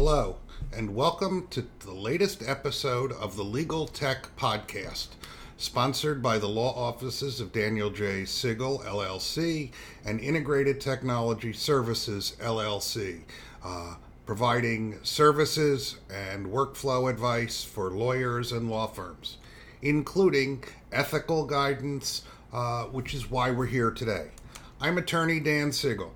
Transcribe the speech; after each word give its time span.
Hello, 0.00 0.36
and 0.72 0.94
welcome 0.94 1.48
to 1.48 1.66
the 1.80 1.92
latest 1.92 2.40
episode 2.46 3.10
of 3.10 3.34
the 3.34 3.42
Legal 3.42 3.88
Tech 3.88 4.28
Podcast, 4.36 5.08
sponsored 5.56 6.22
by 6.22 6.38
the 6.38 6.46
law 6.46 6.72
offices 6.72 7.40
of 7.40 7.50
Daniel 7.50 7.90
J. 7.90 8.24
Siegel, 8.24 8.78
LLC, 8.86 9.72
and 10.06 10.20
Integrated 10.20 10.80
Technology 10.80 11.52
Services, 11.52 12.36
LLC, 12.40 13.22
uh, 13.64 13.96
providing 14.24 15.00
services 15.02 15.96
and 16.08 16.46
workflow 16.46 17.10
advice 17.10 17.64
for 17.64 17.90
lawyers 17.90 18.52
and 18.52 18.70
law 18.70 18.86
firms, 18.86 19.38
including 19.82 20.62
ethical 20.92 21.44
guidance, 21.44 22.22
uh, 22.52 22.84
which 22.84 23.14
is 23.14 23.28
why 23.28 23.50
we're 23.50 23.66
here 23.66 23.90
today. 23.90 24.28
I'm 24.80 24.96
attorney 24.96 25.40
Dan 25.40 25.72
Siegel, 25.72 26.14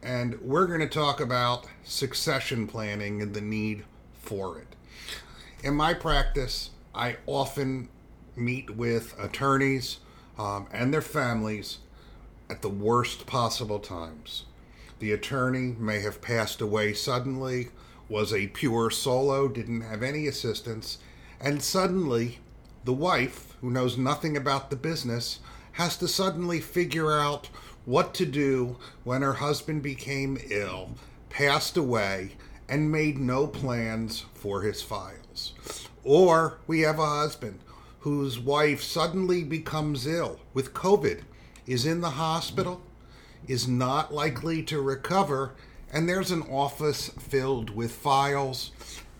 and 0.00 0.40
we're 0.40 0.68
going 0.68 0.78
to 0.78 0.86
talk 0.86 1.18
about 1.18 1.66
succession 1.82 2.68
planning 2.68 3.20
and 3.20 3.34
the 3.34 3.40
need 3.40 3.82
for 4.22 4.56
it. 4.56 4.68
In 5.64 5.74
my 5.74 5.94
practice, 5.94 6.70
I 6.94 7.16
often 7.26 7.88
meet 8.36 8.70
with 8.70 9.18
attorneys 9.18 9.98
um, 10.38 10.68
and 10.72 10.94
their 10.94 11.02
families 11.02 11.78
at 12.48 12.62
the 12.62 12.68
worst 12.68 13.26
possible 13.26 13.80
times. 13.80 14.44
The 15.00 15.10
attorney 15.10 15.74
may 15.76 15.98
have 15.98 16.22
passed 16.22 16.60
away 16.60 16.92
suddenly, 16.92 17.70
was 18.08 18.32
a 18.32 18.46
pure 18.46 18.92
solo, 18.92 19.48
didn't 19.48 19.80
have 19.80 20.04
any 20.04 20.28
assistance, 20.28 20.98
and 21.40 21.60
suddenly 21.60 22.38
the 22.84 22.92
wife, 22.92 23.56
who 23.60 23.72
knows 23.72 23.98
nothing 23.98 24.36
about 24.36 24.70
the 24.70 24.76
business, 24.76 25.40
has 25.74 25.96
to 25.96 26.08
suddenly 26.08 26.60
figure 26.60 27.12
out 27.12 27.48
what 27.84 28.14
to 28.14 28.24
do 28.24 28.76
when 29.02 29.22
her 29.22 29.34
husband 29.34 29.82
became 29.82 30.38
ill, 30.50 30.90
passed 31.30 31.76
away, 31.76 32.32
and 32.68 32.90
made 32.90 33.18
no 33.18 33.46
plans 33.46 34.24
for 34.34 34.62
his 34.62 34.82
files. 34.82 35.52
Or 36.02 36.58
we 36.66 36.80
have 36.80 36.98
a 36.98 37.06
husband 37.06 37.58
whose 38.00 38.38
wife 38.38 38.82
suddenly 38.82 39.42
becomes 39.42 40.06
ill 40.06 40.40
with 40.52 40.74
COVID, 40.74 41.22
is 41.66 41.86
in 41.86 42.00
the 42.00 42.10
hospital, 42.10 42.80
is 43.48 43.66
not 43.66 44.14
likely 44.14 44.62
to 44.62 44.80
recover, 44.80 45.54
and 45.92 46.08
there's 46.08 46.30
an 46.30 46.42
office 46.42 47.08
filled 47.08 47.70
with 47.70 47.92
files 47.92 48.70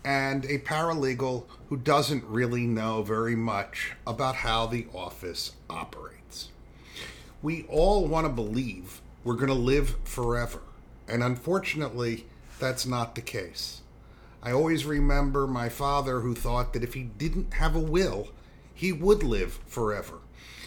and 0.05 0.45
a 0.45 0.59
paralegal 0.59 1.43
who 1.67 1.75
doesn't 1.75 2.23
really 2.25 2.65
know 2.65 3.01
very 3.01 3.35
much 3.35 3.93
about 4.07 4.35
how 4.35 4.65
the 4.65 4.85
office 4.93 5.53
operates 5.69 6.05
we 7.45 7.63
all 7.69 8.07
want 8.07 8.25
to 8.25 8.33
believe 8.33 9.03
we're 9.23 9.35
going 9.35 9.49
to 9.49 9.53
live 9.53 9.95
forever. 10.03 10.61
And 11.07 11.21
unfortunately, 11.21 12.25
that's 12.59 12.87
not 12.87 13.13
the 13.13 13.21
case. 13.21 13.81
I 14.41 14.51
always 14.51 14.83
remember 14.83 15.45
my 15.45 15.69
father 15.69 16.21
who 16.21 16.33
thought 16.33 16.73
that 16.73 16.83
if 16.83 16.95
he 16.95 17.03
didn't 17.03 17.53
have 17.53 17.75
a 17.75 17.79
will, 17.79 18.29
he 18.73 18.91
would 18.91 19.21
live 19.21 19.59
forever. 19.67 20.21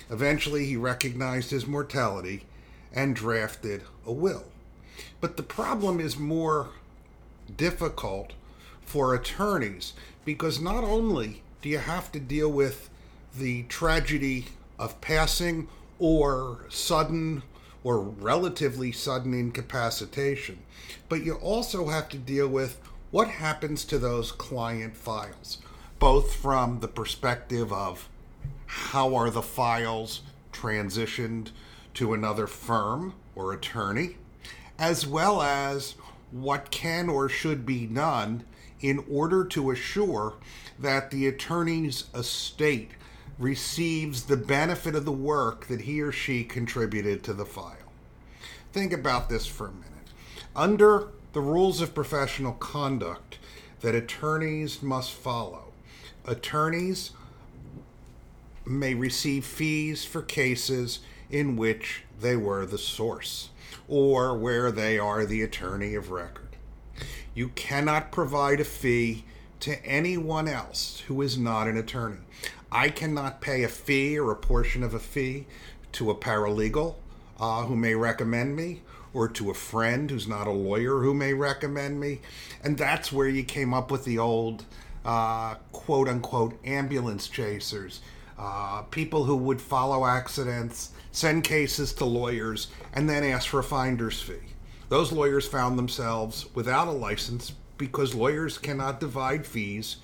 Eventually, 0.09 0.67
he 0.67 0.77
recognized 0.77 1.51
his 1.51 1.67
mortality 1.67 2.45
and 2.93 3.17
drafted 3.17 3.83
a 4.07 4.13
will. 4.13 4.45
But 5.21 5.37
the 5.37 5.43
problem 5.43 5.99
is 5.99 6.17
more 6.17 6.69
difficult 7.57 8.35
for 8.89 9.15
attorneys 9.15 9.93
because 10.25 10.63
not 10.63 10.83
only 10.83 11.43
do 11.61 11.69
you 11.69 11.77
have 11.77 12.11
to 12.11 12.19
deal 12.19 12.51
with 12.51 12.89
the 13.37 13.63
tragedy 13.65 14.47
of 14.79 14.99
passing 15.03 15.69
or 15.99 16.65
sudden 16.71 17.43
or 17.85 18.01
relatively 18.01 18.91
sudden 18.91 19.35
incapacitation. 19.35 20.59
But 21.11 21.23
you 21.23 21.35
also 21.35 21.89
have 21.89 22.09
to 22.09 22.17
deal 22.17 22.49
with 22.49 22.81
what 23.11 23.29
happens 23.29 23.85
to 23.87 23.99
those 23.99 24.33
client 24.33 24.97
files, 24.97 25.59
both 25.99 26.35
from 26.35 26.81
the 26.81 26.89
perspective 26.89 27.71
of 27.71 28.09
how 28.67 29.15
are 29.15 29.31
the 29.31 29.43
files 29.43 30.23
transitioned 30.51 31.51
to 31.93 32.15
another 32.15 32.47
firm 32.47 33.13
or 33.35 33.53
attorney, 33.53 34.17
as 34.79 35.07
well 35.07 35.43
as 35.43 35.95
what 36.31 36.71
can 36.71 37.11
or 37.11 37.29
should 37.29 37.67
be 37.67 37.85
done 37.85 38.45
in 38.81 39.05
order 39.11 39.45
to 39.45 39.71
assure 39.71 40.35
that 40.79 41.11
the 41.11 41.27
attorney's 41.27 42.05
estate 42.15 42.93
receives 43.39 44.25
the 44.25 44.37
benefit 44.37 44.95
of 44.95 45.05
the 45.05 45.13
work 45.13 45.67
that 45.67 45.83
he 45.83 46.01
or 46.01 46.13
she 46.13 46.45
contributed 46.45 47.23
to 47.23 47.33
the 47.33 47.45
file. 47.45 47.77
Think 48.73 48.93
about 48.93 49.29
this 49.29 49.47
for 49.47 49.69
a 49.69 49.73
minute. 49.73 49.89
Under 50.55 51.09
the 51.33 51.41
rules 51.41 51.81
of 51.81 51.95
professional 51.95 52.53
conduct 52.53 53.39
that 53.81 53.95
attorneys 53.95 54.83
must 54.83 55.13
follow, 55.13 55.73
attorneys 56.25 57.13
may 58.67 58.95
receive 58.95 59.45
fees 59.45 60.05
for 60.05 60.23
cases 60.23 61.01
in 61.31 61.57
which 61.57 62.03
they 62.21 62.37
were 62.37 62.67
the 62.67 62.79
source 62.79 63.51
or 63.87 64.37
where 64.37 64.71
they 64.71 64.99
are 64.99 65.25
the 65.25 65.43
attorney 65.43 65.95
of 65.95 66.11
record. 66.11 66.48
You 67.39 67.51
cannot 67.51 68.11
provide 68.11 68.59
a 68.59 68.65
fee 68.65 69.23
to 69.61 69.81
anyone 69.87 70.49
else 70.49 71.05
who 71.07 71.23
is 71.23 71.39
not 71.39 71.69
an 71.69 71.77
attorney. 71.77 72.19
I 72.73 72.89
cannot 72.89 73.41
pay 73.41 73.63
a 73.63 73.69
fee 73.69 74.19
or 74.19 74.33
a 74.33 74.37
portion 74.37 74.83
of 74.83 74.93
a 74.93 74.99
fee 74.99 75.47
to 75.93 76.11
a 76.11 76.17
paralegal 76.17 76.97
uh, 77.39 77.63
who 77.63 77.77
may 77.77 77.95
recommend 77.95 78.57
me 78.57 78.83
or 79.15 79.29
to 79.29 79.53
a 79.53 79.55
friend 79.55 80.11
who's 80.11 80.27
not 80.27 80.49
a 80.49 80.51
lawyer 80.51 80.99
who 80.99 81.15
may 81.15 81.33
recommend 81.33 82.01
me. 82.01 82.23
And 82.65 82.77
that's 82.77 83.13
where 83.13 83.29
you 83.29 83.45
came 83.45 83.73
up 83.73 83.93
with 83.93 84.05
the 84.05 84.19
old 84.19 84.65
uh, 85.05 85.55
quote 85.71 86.09
unquote 86.09 86.59
ambulance 86.65 87.29
chasers. 87.29 88.01
Uh, 88.37 88.83
people 88.91 89.27
who 89.27 89.37
would 89.37 89.63
follow 89.63 90.05
accidents, 90.05 90.91
send 91.13 91.45
cases 91.45 91.93
to 91.93 92.05
lawyers, 92.05 92.67
and 92.93 93.09
then 93.09 93.23
ask 93.23 93.47
for 93.47 93.61
a 93.61 93.63
finder's 93.63 94.21
fee. 94.21 94.58
Those 94.89 95.13
lawyers 95.13 95.47
found 95.47 95.79
themselves 95.79 96.47
without 96.55 96.89
a 96.89 96.93
license 96.93 97.53
because 97.77 98.15
lawyers 98.15 98.59
cannot 98.59 99.01
divide 99.01 99.47
fees 99.47 99.99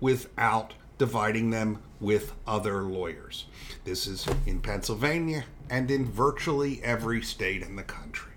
without 0.00 0.74
dividing 0.98 1.50
them 1.50 1.78
with 2.00 2.32
other 2.46 2.82
lawyers. 2.82 3.46
This 3.84 4.06
is 4.06 4.26
in 4.46 4.60
Pennsylvania 4.60 5.44
and 5.70 5.90
in 5.90 6.04
virtually 6.04 6.82
every 6.82 7.22
state 7.22 7.62
in 7.62 7.76
the 7.76 7.82
country. 7.82 8.32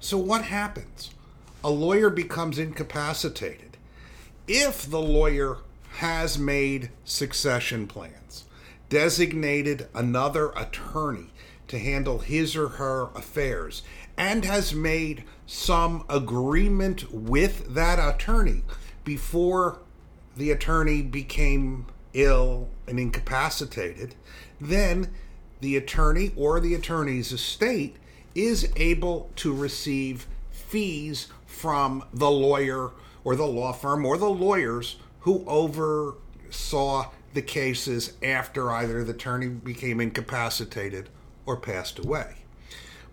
So, 0.00 0.16
what 0.16 0.42
happens? 0.42 1.10
A 1.62 1.70
lawyer 1.70 2.10
becomes 2.10 2.58
incapacitated. 2.58 3.76
If 4.46 4.88
the 4.88 5.00
lawyer 5.00 5.58
has 5.96 6.38
made 6.38 6.90
succession 7.04 7.86
plans, 7.86 8.44
designated 8.88 9.88
another 9.94 10.50
attorney 10.56 11.32
to 11.66 11.78
handle 11.78 12.20
his 12.20 12.56
or 12.56 12.68
her 12.68 13.08
affairs, 13.14 13.82
and 14.18 14.44
has 14.44 14.74
made 14.74 15.24
some 15.46 16.04
agreement 16.08 17.10
with 17.12 17.74
that 17.74 17.98
attorney 17.98 18.62
before 19.04 19.78
the 20.36 20.50
attorney 20.50 21.00
became 21.00 21.86
ill 22.12 22.68
and 22.86 22.98
incapacitated, 22.98 24.14
then 24.60 25.10
the 25.60 25.76
attorney 25.76 26.32
or 26.36 26.60
the 26.60 26.74
attorney's 26.74 27.32
estate 27.32 27.96
is 28.34 28.70
able 28.76 29.30
to 29.36 29.54
receive 29.54 30.26
fees 30.50 31.28
from 31.46 32.04
the 32.12 32.30
lawyer 32.30 32.90
or 33.24 33.36
the 33.36 33.46
law 33.46 33.72
firm 33.72 34.04
or 34.04 34.18
the 34.18 34.28
lawyers 34.28 34.96
who 35.20 35.44
oversaw 35.46 37.10
the 37.34 37.42
cases 37.42 38.12
after 38.22 38.70
either 38.70 39.04
the 39.04 39.12
attorney 39.12 39.48
became 39.48 40.00
incapacitated 40.00 41.08
or 41.46 41.56
passed 41.56 41.98
away. 41.98 42.36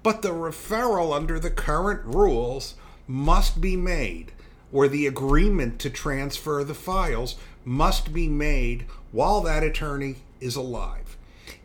But 0.05 0.21
the 0.21 0.33
referral 0.33 1.15
under 1.15 1.39
the 1.39 1.49
current 1.49 2.05
rules 2.05 2.75
must 3.07 3.59
be 3.59 3.75
made 3.75 4.33
or 4.71 4.87
the 4.87 5.07
agreement 5.07 5.79
to 5.79 5.89
transfer 5.89 6.63
the 6.63 6.75
files 6.75 7.37
must 7.63 8.13
be 8.13 8.27
made 8.27 8.85
while 9.11 9.41
that 9.41 9.63
attorney 9.63 10.17
is 10.39 10.55
alive. 10.55 11.17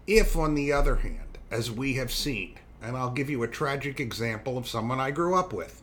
If, 0.06 0.38
on 0.38 0.54
the 0.54 0.72
other 0.72 0.96
hand, 0.96 1.36
as 1.50 1.70
we 1.70 1.96
have 1.96 2.10
seen, 2.10 2.54
and 2.80 2.96
I'll 2.96 3.10
give 3.10 3.28
you 3.28 3.42
a 3.42 3.46
tragic 3.46 4.00
example 4.00 4.56
of 4.56 4.66
someone 4.66 5.00
I 5.00 5.10
grew 5.10 5.34
up 5.34 5.52
with, 5.52 5.82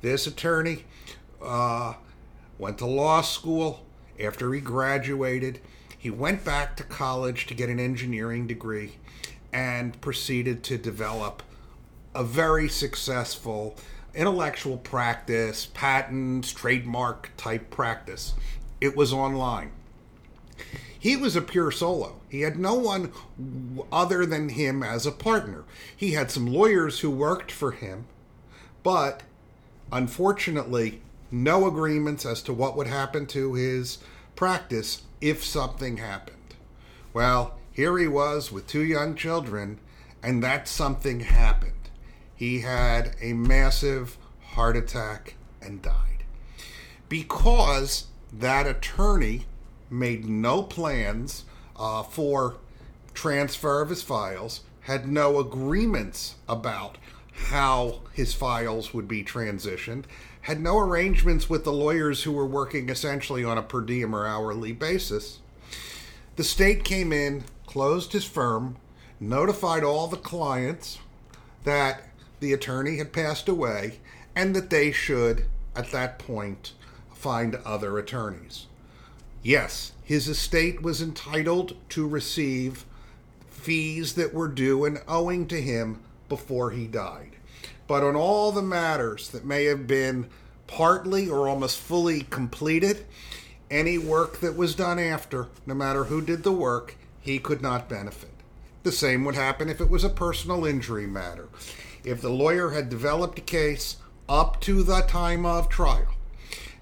this 0.00 0.28
attorney 0.28 0.84
uh, 1.42 1.94
went 2.56 2.78
to 2.78 2.86
law 2.86 3.20
school. 3.20 3.84
After 4.20 4.54
he 4.54 4.60
graduated, 4.60 5.58
he 5.98 6.08
went 6.08 6.44
back 6.44 6.76
to 6.76 6.84
college 6.84 7.48
to 7.48 7.54
get 7.54 7.68
an 7.68 7.80
engineering 7.80 8.46
degree 8.46 8.92
and 9.52 10.00
proceeded 10.00 10.62
to 10.62 10.78
develop 10.78 11.42
a 12.14 12.24
very 12.24 12.68
successful 12.68 13.76
intellectual 14.14 14.76
practice, 14.76 15.66
patents, 15.66 16.52
trademark 16.52 17.30
type 17.36 17.70
practice. 17.70 18.34
It 18.80 18.96
was 18.96 19.12
online. 19.12 19.72
He 20.98 21.16
was 21.16 21.36
a 21.36 21.42
pure 21.42 21.70
solo. 21.70 22.20
He 22.28 22.42
had 22.42 22.58
no 22.58 22.74
one 22.74 23.12
other 23.90 24.26
than 24.26 24.50
him 24.50 24.82
as 24.82 25.06
a 25.06 25.12
partner. 25.12 25.64
He 25.96 26.12
had 26.12 26.30
some 26.30 26.46
lawyers 26.46 27.00
who 27.00 27.10
worked 27.10 27.50
for 27.50 27.72
him, 27.72 28.06
but 28.82 29.22
unfortunately, 29.90 31.00
no 31.30 31.66
agreements 31.66 32.26
as 32.26 32.42
to 32.42 32.52
what 32.52 32.76
would 32.76 32.86
happen 32.86 33.26
to 33.28 33.54
his 33.54 33.98
practice 34.36 35.02
if 35.20 35.44
something 35.44 35.98
happened. 35.98 36.36
Well, 37.12 37.58
here 37.72 37.96
he 37.96 38.08
was 38.08 38.52
with 38.52 38.66
two 38.66 38.84
young 38.84 39.14
children, 39.14 39.78
and 40.22 40.42
that 40.42 40.68
something 40.68 41.20
happened. 41.20 41.79
He 42.40 42.60
had 42.60 43.16
a 43.20 43.34
massive 43.34 44.16
heart 44.40 44.74
attack 44.74 45.34
and 45.60 45.82
died. 45.82 46.24
Because 47.06 48.06
that 48.32 48.66
attorney 48.66 49.44
made 49.90 50.24
no 50.26 50.62
plans 50.62 51.44
uh, 51.76 52.02
for 52.02 52.56
transfer 53.12 53.82
of 53.82 53.90
his 53.90 54.02
files, 54.02 54.62
had 54.84 55.06
no 55.06 55.38
agreements 55.38 56.36
about 56.48 56.96
how 57.50 58.00
his 58.14 58.32
files 58.32 58.94
would 58.94 59.06
be 59.06 59.22
transitioned, 59.22 60.04
had 60.40 60.62
no 60.62 60.78
arrangements 60.78 61.50
with 61.50 61.64
the 61.64 61.74
lawyers 61.74 62.22
who 62.22 62.32
were 62.32 62.46
working 62.46 62.88
essentially 62.88 63.44
on 63.44 63.58
a 63.58 63.62
per 63.62 63.82
diem 63.82 64.16
or 64.16 64.26
hourly 64.26 64.72
basis. 64.72 65.40
The 66.36 66.44
state 66.44 66.84
came 66.84 67.12
in, 67.12 67.44
closed 67.66 68.14
his 68.14 68.24
firm, 68.24 68.78
notified 69.20 69.84
all 69.84 70.06
the 70.06 70.16
clients 70.16 71.00
that 71.64 72.06
the 72.40 72.52
attorney 72.52 72.96
had 72.96 73.12
passed 73.12 73.48
away 73.48 74.00
and 74.34 74.56
that 74.56 74.70
they 74.70 74.90
should, 74.90 75.44
at 75.76 75.90
that 75.92 76.18
point, 76.18 76.72
find 77.14 77.56
other 77.64 77.98
attorneys. 77.98 78.66
Yes, 79.42 79.92
his 80.02 80.28
estate 80.28 80.82
was 80.82 81.00
entitled 81.00 81.76
to 81.90 82.06
receive 82.06 82.84
fees 83.48 84.14
that 84.14 84.34
were 84.34 84.48
due 84.48 84.84
and 84.84 85.00
owing 85.06 85.46
to 85.48 85.60
him 85.60 86.00
before 86.28 86.70
he 86.70 86.86
died. 86.86 87.36
But 87.86 88.02
on 88.02 88.16
all 88.16 88.52
the 88.52 88.62
matters 88.62 89.28
that 89.30 89.44
may 89.44 89.64
have 89.64 89.86
been 89.86 90.28
partly 90.66 91.28
or 91.28 91.48
almost 91.48 91.78
fully 91.78 92.22
completed, 92.22 93.04
any 93.70 93.98
work 93.98 94.40
that 94.40 94.56
was 94.56 94.74
done 94.74 94.98
after, 94.98 95.48
no 95.66 95.74
matter 95.74 96.04
who 96.04 96.22
did 96.22 96.42
the 96.42 96.52
work, 96.52 96.96
he 97.20 97.38
could 97.38 97.62
not 97.62 97.88
benefit. 97.88 98.30
The 98.82 98.92
same 98.92 99.24
would 99.24 99.34
happen 99.34 99.68
if 99.68 99.80
it 99.80 99.90
was 99.90 100.04
a 100.04 100.08
personal 100.08 100.64
injury 100.64 101.06
matter. 101.06 101.48
If 102.04 102.20
the 102.20 102.30
lawyer 102.30 102.70
had 102.70 102.88
developed 102.88 103.38
a 103.38 103.42
case 103.42 103.96
up 104.28 104.60
to 104.62 104.82
the 104.82 105.00
time 105.02 105.44
of 105.44 105.68
trial 105.68 106.14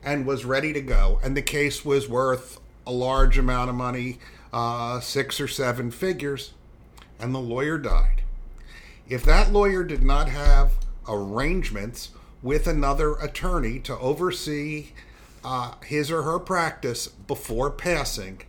and 0.02 0.26
was 0.26 0.44
ready 0.44 0.72
to 0.72 0.80
go, 0.80 1.18
and 1.22 1.36
the 1.36 1.42
case 1.42 1.84
was 1.84 2.08
worth 2.08 2.60
a 2.86 2.92
large 2.92 3.36
amount 3.36 3.70
of 3.70 3.76
money, 3.76 4.18
uh, 4.52 5.00
six 5.00 5.40
or 5.40 5.48
seven 5.48 5.90
figures, 5.90 6.52
and 7.18 7.34
the 7.34 7.40
lawyer 7.40 7.78
died. 7.78 8.22
If 9.08 9.24
that 9.24 9.52
lawyer 9.52 9.82
did 9.82 10.02
not 10.02 10.28
have 10.28 10.72
arrangements 11.08 12.10
with 12.42 12.66
another 12.66 13.14
attorney 13.14 13.80
to 13.80 13.98
oversee 13.98 14.90
uh, 15.42 15.72
his 15.84 16.10
or 16.10 16.22
her 16.22 16.38
practice 16.38 17.08
before 17.08 17.70
passing, 17.70 18.42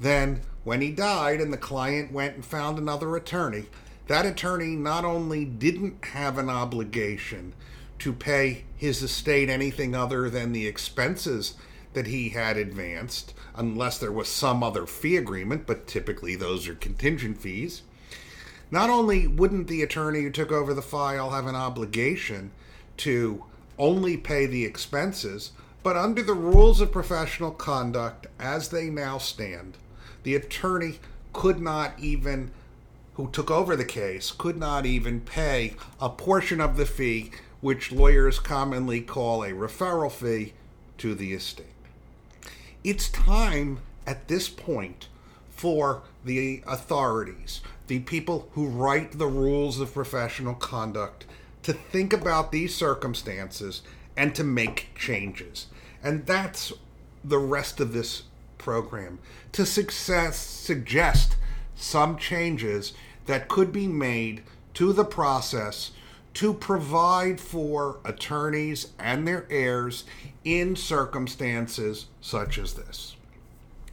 then 0.00 0.40
when 0.64 0.80
he 0.80 0.90
died 0.90 1.40
and 1.40 1.52
the 1.52 1.58
client 1.58 2.12
went 2.12 2.34
and 2.34 2.44
found 2.44 2.78
another 2.78 3.14
attorney, 3.16 3.66
that 4.10 4.26
attorney 4.26 4.74
not 4.74 5.04
only 5.04 5.44
didn't 5.44 6.04
have 6.06 6.36
an 6.36 6.50
obligation 6.50 7.52
to 7.96 8.12
pay 8.12 8.64
his 8.76 9.04
estate 9.04 9.48
anything 9.48 9.94
other 9.94 10.28
than 10.28 10.50
the 10.50 10.66
expenses 10.66 11.54
that 11.92 12.08
he 12.08 12.30
had 12.30 12.56
advanced, 12.56 13.32
unless 13.54 13.98
there 13.98 14.10
was 14.10 14.26
some 14.26 14.64
other 14.64 14.84
fee 14.84 15.16
agreement, 15.16 15.64
but 15.64 15.86
typically 15.86 16.34
those 16.34 16.66
are 16.66 16.74
contingent 16.74 17.40
fees. 17.40 17.82
Not 18.68 18.90
only 18.90 19.28
wouldn't 19.28 19.68
the 19.68 19.84
attorney 19.84 20.22
who 20.22 20.30
took 20.30 20.50
over 20.50 20.74
the 20.74 20.82
file 20.82 21.30
have 21.30 21.46
an 21.46 21.54
obligation 21.54 22.50
to 22.96 23.44
only 23.78 24.16
pay 24.16 24.44
the 24.44 24.64
expenses, 24.64 25.52
but 25.84 25.96
under 25.96 26.24
the 26.24 26.34
rules 26.34 26.80
of 26.80 26.90
professional 26.90 27.52
conduct 27.52 28.26
as 28.40 28.70
they 28.70 28.90
now 28.90 29.18
stand, 29.18 29.76
the 30.24 30.34
attorney 30.34 30.98
could 31.32 31.60
not 31.60 31.96
even 32.00 32.50
who 33.20 33.28
took 33.30 33.50
over 33.50 33.76
the 33.76 33.84
case 33.84 34.30
could 34.30 34.56
not 34.56 34.86
even 34.86 35.20
pay 35.20 35.74
a 36.00 36.08
portion 36.08 36.58
of 36.58 36.78
the 36.78 36.86
fee 36.86 37.30
which 37.60 37.92
lawyers 37.92 38.38
commonly 38.38 39.02
call 39.02 39.42
a 39.42 39.50
referral 39.50 40.10
fee 40.10 40.54
to 40.96 41.14
the 41.14 41.34
estate. 41.34 41.66
It's 42.82 43.10
time 43.10 43.80
at 44.06 44.28
this 44.28 44.48
point 44.48 45.08
for 45.50 46.00
the 46.24 46.62
authorities, 46.66 47.60
the 47.88 47.98
people 47.98 48.48
who 48.52 48.66
write 48.66 49.18
the 49.18 49.26
rules 49.26 49.80
of 49.80 49.92
professional 49.92 50.54
conduct, 50.54 51.26
to 51.62 51.74
think 51.74 52.14
about 52.14 52.52
these 52.52 52.74
circumstances 52.74 53.82
and 54.16 54.34
to 54.34 54.42
make 54.42 54.94
changes. 54.94 55.66
And 56.02 56.24
that's 56.24 56.72
the 57.22 57.38
rest 57.38 57.80
of 57.80 57.92
this 57.92 58.22
program 58.56 59.18
to 59.52 59.66
success 59.66 60.38
suggest 60.38 61.36
some 61.76 62.16
changes 62.16 62.94
that 63.26 63.48
could 63.48 63.72
be 63.72 63.86
made 63.86 64.42
to 64.74 64.92
the 64.92 65.04
process 65.04 65.90
to 66.34 66.54
provide 66.54 67.40
for 67.40 67.98
attorneys 68.04 68.88
and 68.98 69.26
their 69.26 69.46
heirs 69.50 70.04
in 70.44 70.76
circumstances 70.76 72.06
such 72.20 72.58
as 72.58 72.74
this. 72.74 73.16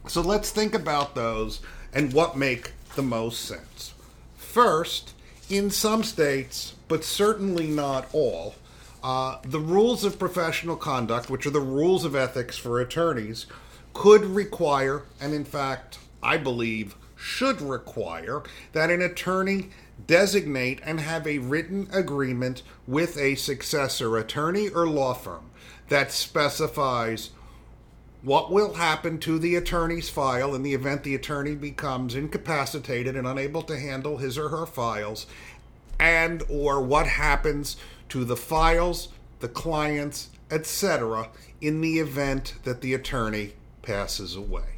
So 0.06 0.20
let's 0.20 0.50
think 0.50 0.74
about 0.74 1.14
those 1.14 1.60
and 1.92 2.12
what 2.12 2.36
make 2.36 2.72
the 2.94 3.02
most 3.02 3.44
sense. 3.44 3.94
First, 4.36 5.14
in 5.50 5.70
some 5.70 6.02
states, 6.02 6.74
but 6.88 7.04
certainly 7.04 7.66
not 7.66 8.08
all, 8.12 8.54
uh, 9.02 9.38
the 9.44 9.60
rules 9.60 10.04
of 10.04 10.18
professional 10.18 10.76
conduct, 10.76 11.30
which 11.30 11.46
are 11.46 11.50
the 11.50 11.60
rules 11.60 12.04
of 12.04 12.16
ethics 12.16 12.56
for 12.56 12.80
attorneys, 12.80 13.46
could 13.94 14.24
require, 14.24 15.02
and 15.20 15.34
in 15.34 15.44
fact, 15.44 15.98
I 16.22 16.36
believe 16.36 16.96
should 17.18 17.60
require, 17.60 18.42
that 18.72 18.90
an 18.90 19.02
attorney 19.02 19.70
designate 20.06 20.80
and 20.84 21.00
have 21.00 21.26
a 21.26 21.38
written 21.38 21.88
agreement 21.92 22.62
with 22.86 23.18
a 23.18 23.34
successor 23.34 24.16
attorney 24.16 24.68
or 24.68 24.86
law 24.86 25.12
firm 25.12 25.50
that 25.88 26.12
specifies 26.12 27.30
what 28.22 28.50
will 28.50 28.74
happen 28.74 29.18
to 29.18 29.38
the 29.38 29.56
attorney's 29.56 30.08
file 30.08 30.54
in 30.54 30.62
the 30.62 30.74
event 30.74 31.02
the 31.02 31.14
attorney 31.14 31.54
becomes 31.54 32.14
incapacitated 32.14 33.16
and 33.16 33.26
unable 33.26 33.62
to 33.62 33.78
handle 33.78 34.18
his 34.18 34.38
or 34.38 34.48
her 34.48 34.66
files 34.66 35.26
and 35.98 36.42
or 36.48 36.80
what 36.80 37.06
happens 37.06 37.76
to 38.08 38.24
the 38.24 38.36
files 38.36 39.08
the 39.40 39.48
clients 39.48 40.30
etc 40.50 41.28
in 41.60 41.80
the 41.80 41.98
event 41.98 42.54
that 42.64 42.80
the 42.80 42.94
attorney 42.94 43.52
passes 43.82 44.34
away 44.36 44.77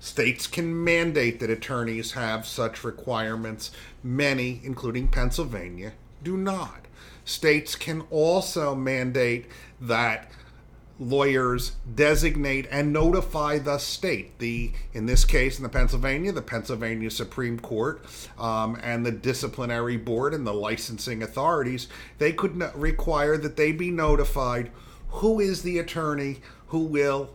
States 0.00 0.46
can 0.46 0.82
mandate 0.82 1.40
that 1.40 1.50
attorneys 1.50 2.12
have 2.12 2.46
such 2.46 2.82
requirements. 2.82 3.70
Many, 4.02 4.60
including 4.64 5.08
Pennsylvania, 5.08 5.92
do 6.24 6.38
not. 6.38 6.86
States 7.26 7.76
can 7.76 8.02
also 8.10 8.74
mandate 8.74 9.46
that 9.78 10.32
lawyers 10.98 11.72
designate 11.94 12.66
and 12.70 12.92
notify 12.92 13.58
the 13.58 13.78
state 13.78 14.38
the 14.38 14.70
in 14.92 15.06
this 15.06 15.24
case 15.24 15.56
in 15.56 15.62
the 15.62 15.68
pennsylvania 15.68 16.30
the 16.30 16.42
pennsylvania 16.42 17.10
supreme 17.10 17.58
court 17.58 18.04
um, 18.38 18.78
and 18.82 19.06
the 19.06 19.10
disciplinary 19.10 19.96
board 19.96 20.34
and 20.34 20.46
the 20.46 20.52
licensing 20.52 21.22
authorities 21.22 21.88
they 22.18 22.30
could 22.30 22.54
require 22.74 23.38
that 23.38 23.56
they 23.56 23.72
be 23.72 23.90
notified 23.90 24.70
who 25.08 25.40
is 25.40 25.62
the 25.62 25.78
attorney 25.78 26.36
who 26.66 26.80
will 26.80 27.30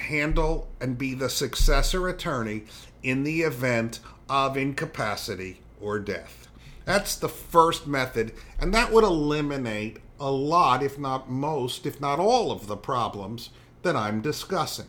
handle 0.00 0.68
and 0.80 0.98
be 0.98 1.14
the 1.14 1.28
successor 1.28 2.08
attorney 2.08 2.64
in 3.02 3.24
the 3.24 3.42
event 3.42 4.00
of 4.28 4.56
incapacity 4.56 5.60
or 5.80 5.98
death. 5.98 6.48
That's 6.84 7.16
the 7.16 7.28
first 7.28 7.86
method, 7.86 8.32
and 8.58 8.72
that 8.72 8.92
would 8.92 9.04
eliminate 9.04 9.98
a 10.18 10.30
lot, 10.30 10.82
if 10.82 10.98
not 10.98 11.30
most, 11.30 11.86
if 11.86 12.00
not 12.00 12.18
all 12.18 12.50
of 12.50 12.66
the 12.66 12.76
problems 12.76 13.50
that 13.82 13.94
I'm 13.94 14.20
discussing. 14.20 14.86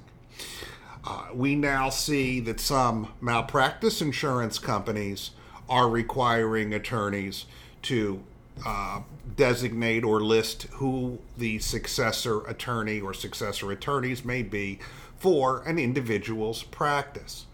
Uh, 1.05 1.27
we 1.33 1.55
now 1.55 1.89
see 1.89 2.39
that 2.41 2.59
some 2.59 3.13
malpractice 3.21 4.01
insurance 4.01 4.59
companies 4.59 5.31
are 5.67 5.89
requiring 5.89 6.73
attorneys 6.73 7.45
to 7.83 8.23
uh, 8.65 9.01
designate 9.35 10.03
or 10.03 10.19
list 10.19 10.63
who 10.73 11.19
the 11.37 11.59
successor 11.59 12.45
attorney 12.47 12.99
or 12.99 13.13
successor 13.13 13.71
attorneys 13.71 14.25
may 14.25 14.43
be 14.43 14.79
for 15.17 15.61
an 15.63 15.77
individual's 15.77 16.63
practice. 16.63 17.45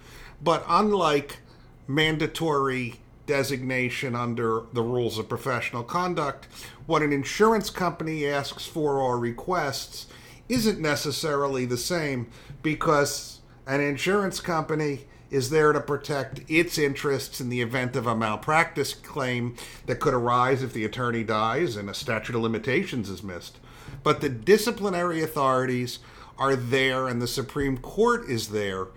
But 0.41 0.63
unlike 0.67 1.39
mandatory 1.87 2.95
designation 3.25 4.15
under 4.15 4.63
the 4.73 4.83
rules 4.83 5.17
of 5.17 5.27
professional 5.29 5.83
conduct, 5.83 6.47
what 6.85 7.01
an 7.01 7.11
insurance 7.11 7.69
company 7.69 8.25
asks 8.27 8.65
for 8.65 8.99
or 8.99 9.17
requests 9.17 10.07
isn't 10.47 10.79
necessarily 10.79 11.65
the 11.65 11.77
same 11.77 12.27
because 12.61 13.39
an 13.65 13.81
insurance 13.81 14.39
company 14.39 15.05
is 15.35 15.49
there 15.49 15.73
to 15.73 15.81
protect 15.81 16.49
its 16.49 16.77
interests 16.77 17.41
in 17.41 17.49
the 17.49 17.59
event 17.59 17.97
of 17.97 18.07
a 18.07 18.15
malpractice 18.15 18.93
claim 18.93 19.53
that 19.85 19.99
could 19.99 20.13
arise 20.13 20.63
if 20.63 20.71
the 20.71 20.85
attorney 20.85 21.25
dies 21.25 21.75
and 21.75 21.89
a 21.89 21.93
statute 21.93 22.35
of 22.35 22.41
limitations 22.41 23.09
is 23.09 23.21
missed. 23.21 23.57
But 24.01 24.21
the 24.21 24.29
disciplinary 24.29 25.21
authorities 25.21 25.99
are 26.37 26.55
there 26.55 27.09
and 27.09 27.21
the 27.21 27.27
Supreme 27.27 27.77
Court 27.77 28.29
is 28.29 28.47
there 28.47 28.87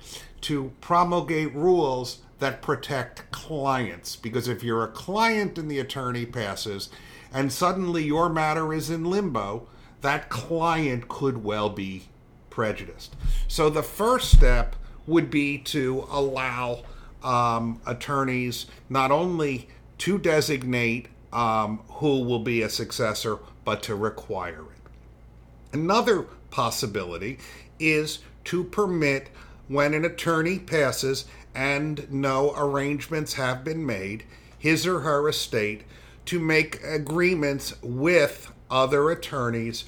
to 0.42 0.70
promulgate 0.80 1.52
rules 1.54 2.20
that 2.38 2.62
protect 2.62 3.28
clients. 3.32 4.14
Because 4.14 4.46
if 4.46 4.62
you're 4.62 4.84
a 4.84 4.88
client 4.88 5.58
and 5.58 5.68
the 5.68 5.80
attorney 5.80 6.24
passes, 6.24 6.88
and 7.32 7.52
suddenly 7.52 8.04
your 8.04 8.28
matter 8.28 8.72
is 8.72 8.90
in 8.90 9.04
limbo, 9.04 9.66
that 10.02 10.28
client 10.28 11.08
could 11.08 11.42
well 11.42 11.68
be 11.68 12.04
prejudiced. 12.48 13.16
So 13.48 13.68
the 13.68 13.82
first 13.82 14.30
step 14.30 14.76
would 15.08 15.30
be 15.30 15.58
to 15.58 16.06
allow 16.10 16.82
um, 17.22 17.80
attorneys 17.86 18.66
not 18.88 19.10
only 19.10 19.68
to 19.98 20.18
designate 20.18 21.08
um, 21.32 21.80
who 21.88 22.20
will 22.20 22.38
be 22.38 22.62
a 22.62 22.70
successor, 22.70 23.38
but 23.64 23.82
to 23.82 23.94
require 23.94 24.62
it. 24.62 25.72
Another 25.72 26.22
possibility 26.50 27.38
is 27.78 28.20
to 28.44 28.64
permit 28.64 29.28
when 29.66 29.92
an 29.92 30.04
attorney 30.04 30.58
passes 30.58 31.26
and 31.54 32.10
no 32.10 32.54
arrangements 32.56 33.34
have 33.34 33.64
been 33.64 33.84
made, 33.84 34.24
his 34.58 34.86
or 34.86 35.00
her 35.00 35.28
estate 35.28 35.82
to 36.26 36.38
make 36.38 36.82
agreements 36.84 37.74
with 37.82 38.52
other 38.70 39.10
attorneys 39.10 39.84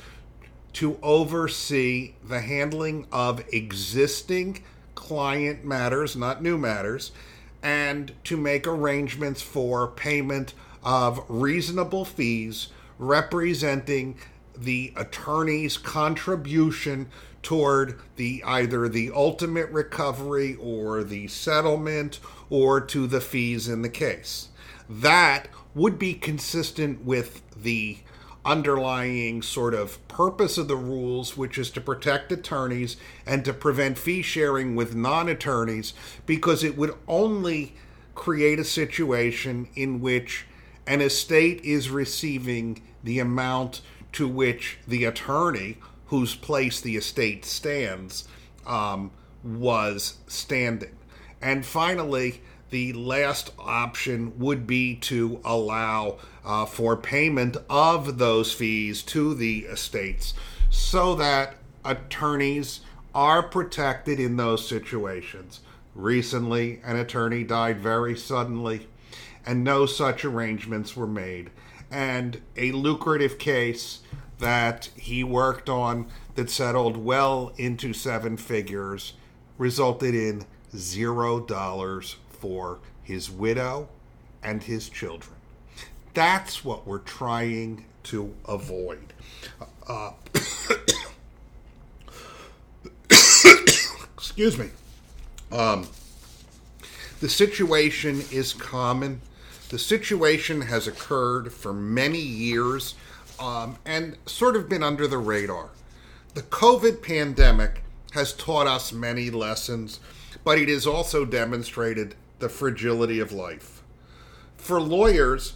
to 0.73 0.99
oversee 1.03 2.15
the 2.27 2.41
handling 2.41 3.07
of 3.13 3.43
existing 3.53 4.63
client 5.01 5.65
matters, 5.65 6.15
not 6.15 6.43
new 6.43 6.59
matters, 6.59 7.11
and 7.63 8.13
to 8.23 8.37
make 8.37 8.67
arrangements 8.67 9.41
for 9.41 9.89
payment 9.89 10.53
of 10.85 11.25
reasonable 11.27 12.05
fees 12.05 12.69
representing 12.99 14.19
the 14.55 14.93
attorney's 14.97 15.79
contribution 15.79 17.09
toward 17.43 17.99
the 18.17 18.45
either 18.47 18.91
the 18.91 19.11
ultimate 19.15 19.71
recovery 19.71 20.55
or 20.61 21.03
the 21.03 21.27
settlement 21.29 22.21
or 22.51 22.79
to 22.79 23.07
the 23.07 23.23
fees 23.23 23.69
in 23.69 23.81
the 23.81 23.89
case. 23.89 24.49
That 24.89 25.49
would 25.75 25.99
be 25.99 26.13
consistent 26.13 27.07
with 27.07 27.41
the 27.57 27.99
underlying 28.45 29.43
sort 29.43 29.75
of 29.75 30.07
purpose 30.09 30.57
of 30.59 30.69
the 30.69 30.77
rules, 30.77 31.37
which 31.37 31.59
is 31.59 31.71
to 31.71 31.81
protect 31.81 32.33
attorneys 32.33 32.97
and 33.27 33.45
to 33.45 33.53
prevent 33.53 33.99
fee 33.99 34.23
sharing 34.23 34.75
with 34.75 34.95
non 34.95 35.29
attorneys, 35.29 35.93
because 36.27 36.65
it 36.65 36.77
would 36.77 36.95
only 37.07 37.75
create 38.15 38.59
a 38.59 38.65
situation 38.65 39.69
in 39.75 40.01
which 40.01 40.47
an 40.87 41.01
estate 41.01 41.61
is 41.63 41.91
receiving 41.91 42.83
the 43.05 43.19
amount 43.19 43.81
to 44.13 44.27
which 44.27 44.79
the 44.87 45.05
attorney 45.05 45.79
whose 46.07 46.35
place 46.35 46.81
the 46.81 46.97
estate 46.97 47.45
stands 47.45 48.27
um, 48.67 49.11
was 49.45 50.19
standing. 50.27 50.97
And 51.41 51.65
finally, 51.65 52.43
the 52.71 52.93
last 52.93 53.51
option 53.59 54.39
would 54.39 54.67
be 54.67 54.95
to 54.95 55.41
allow 55.45 56.19
uh, 56.45 56.65
for 56.65 56.97
payment 56.97 57.57
of 57.69 58.19
those 58.19 58.53
fees 58.53 59.03
to 59.03 59.35
the 59.35 59.61
estates 59.67 60.35
so 60.71 61.15
that 61.17 61.57
attorneys 61.85 62.81
are 63.15 63.43
protected 63.43 64.21
in 64.21 64.37
those 64.37 64.67
situations. 64.67 65.61
Recently, 65.95 66.81
an 66.85 66.97
attorney 66.97 67.43
died 67.43 67.81
very 67.81 68.17
suddenly, 68.17 68.87
and 69.45 69.65
no 69.65 69.87
such 69.87 70.25
arrangements 70.25 70.97
were 70.97 71.07
made. 71.07 71.51
And 71.91 72.41
a 72.57 72.71
lucrative 72.71 73.39
case 73.39 74.01
that 74.39 74.91
he 74.97 75.25
worked 75.25 75.69
on 75.69 76.07
that 76.37 76.49
settled 76.49 76.97
well 76.97 77.53
into 77.57 77.93
seven 77.93 78.37
figures 78.37 79.15
resulted 79.59 80.15
in 80.15 80.45
zero 80.75 81.41
dollars 81.41 82.17
for 82.41 82.81
his 83.03 83.31
widow 83.31 83.89
and 84.43 84.63
his 84.63 84.89
children. 84.89 85.37
That's 86.15 86.65
what 86.65 86.87
we're 86.87 86.99
trying 86.99 87.85
to 88.05 88.35
avoid. 88.49 89.13
Uh, 89.87 90.13
excuse 94.15 94.59
me. 94.59 94.71
Um, 95.53 95.87
the 97.21 97.29
situation 97.29 98.23
is 98.33 98.53
common. 98.55 99.21
The 99.69 99.79
situation 99.79 100.63
has 100.63 100.89
occurred 100.89 101.53
for 101.53 101.73
many 101.73 102.21
years 102.21 102.95
um, 103.39 103.77
and 103.85 104.17
sort 104.27 104.57
of 104.57 104.69
been 104.69 104.83
under 104.83 105.07
the 105.07 105.19
radar. 105.19 105.71
The 106.35 106.43
COVID 106.43 107.03
pandemic 107.03 107.83
has 108.13 108.33
taught 108.33 108.67
us 108.67 108.93
many 108.93 109.31
lessons, 109.31 110.01
but 110.45 110.59
it 110.59 110.69
has 110.69 110.87
also 110.87 111.25
demonstrated 111.25 112.15
the 112.41 112.49
fragility 112.49 113.21
of 113.21 113.33
life. 113.33 113.83
For 114.57 114.81
lawyers 114.81 115.55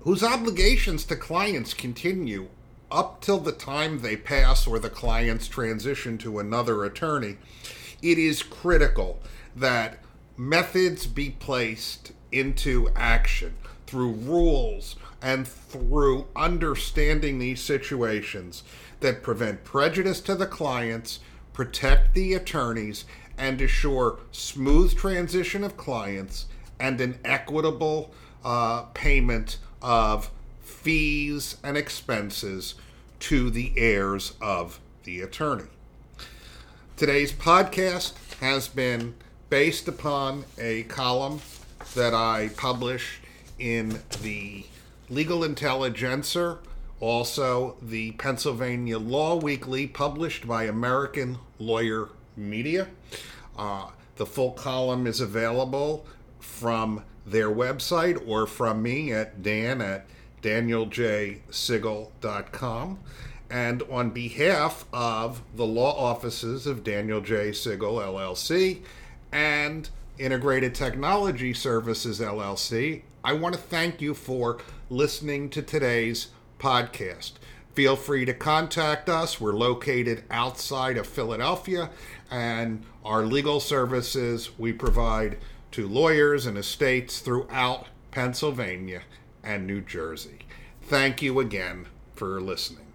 whose 0.00 0.22
obligations 0.22 1.04
to 1.06 1.16
clients 1.16 1.74
continue 1.74 2.48
up 2.90 3.20
till 3.20 3.38
the 3.38 3.52
time 3.52 4.00
they 4.00 4.16
pass 4.16 4.66
or 4.66 4.78
the 4.78 4.90
clients 4.90 5.48
transition 5.48 6.18
to 6.18 6.38
another 6.38 6.84
attorney, 6.84 7.38
it 8.02 8.18
is 8.18 8.42
critical 8.42 9.20
that 9.56 9.98
methods 10.36 11.06
be 11.06 11.30
placed 11.30 12.12
into 12.30 12.88
action 12.96 13.54
through 13.86 14.12
rules 14.12 14.96
and 15.20 15.46
through 15.46 16.26
understanding 16.34 17.38
these 17.38 17.60
situations 17.60 18.62
that 19.00 19.22
prevent 19.22 19.64
prejudice 19.64 20.20
to 20.20 20.34
the 20.34 20.46
clients, 20.46 21.20
protect 21.52 22.14
the 22.14 22.34
attorneys, 22.34 23.04
and 23.42 23.60
assure 23.60 24.20
smooth 24.30 24.96
transition 24.96 25.64
of 25.64 25.76
clients 25.76 26.46
and 26.78 27.00
an 27.00 27.18
equitable 27.24 28.14
uh, 28.44 28.82
payment 28.94 29.58
of 29.82 30.30
fees 30.60 31.56
and 31.64 31.76
expenses 31.76 32.76
to 33.18 33.50
the 33.50 33.72
heirs 33.76 34.34
of 34.40 34.78
the 35.02 35.20
attorney. 35.20 35.68
Today's 36.96 37.32
podcast 37.32 38.12
has 38.38 38.68
been 38.68 39.16
based 39.50 39.88
upon 39.88 40.44
a 40.56 40.84
column 40.84 41.40
that 41.96 42.14
I 42.14 42.50
publish 42.56 43.20
in 43.58 44.02
the 44.22 44.64
Legal 45.10 45.42
Intelligencer, 45.42 46.58
also 47.00 47.74
the 47.82 48.12
Pennsylvania 48.12 49.00
Law 49.00 49.34
Weekly, 49.34 49.88
published 49.88 50.46
by 50.46 50.62
American 50.62 51.38
Lawyer 51.58 52.08
Media. 52.36 52.88
Uh, 53.56 53.88
the 54.16 54.26
full 54.26 54.50
column 54.52 55.06
is 55.06 55.20
available 55.20 56.06
from 56.38 57.04
their 57.26 57.50
website 57.50 58.22
or 58.26 58.46
from 58.46 58.82
me 58.82 59.12
at 59.12 59.42
dan 59.42 59.80
at 59.80 60.06
danieljsiegel.com. 60.42 62.98
And 63.50 63.82
on 63.90 64.10
behalf 64.10 64.84
of 64.92 65.42
the 65.54 65.66
law 65.66 65.94
offices 65.94 66.66
of 66.66 66.82
Daniel 66.82 67.20
J. 67.20 67.52
Siegel 67.52 67.96
LLC 67.96 68.80
and 69.30 69.88
Integrated 70.18 70.74
Technology 70.74 71.52
Services 71.52 72.18
LLC, 72.20 73.02
I 73.22 73.34
want 73.34 73.54
to 73.54 73.60
thank 73.60 74.00
you 74.00 74.14
for 74.14 74.58
listening 74.88 75.50
to 75.50 75.60
today's 75.62 76.28
podcast. 76.58 77.32
Feel 77.74 77.96
free 77.96 78.26
to 78.26 78.34
contact 78.34 79.08
us. 79.08 79.40
We're 79.40 79.54
located 79.54 80.24
outside 80.30 80.98
of 80.98 81.06
Philadelphia, 81.06 81.90
and 82.30 82.84
our 83.04 83.24
legal 83.24 83.60
services 83.60 84.50
we 84.58 84.72
provide 84.72 85.38
to 85.72 85.88
lawyers 85.88 86.44
and 86.44 86.58
estates 86.58 87.20
throughout 87.20 87.86
Pennsylvania 88.10 89.02
and 89.42 89.66
New 89.66 89.80
Jersey. 89.80 90.40
Thank 90.82 91.22
you 91.22 91.40
again 91.40 91.86
for 92.14 92.40
listening. 92.42 92.91